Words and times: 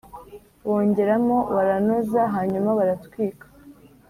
Bongeramo 0.67 1.37
baranoza 1.53 2.21
Hanyuma 2.35 2.69
baratwika! 2.79 3.45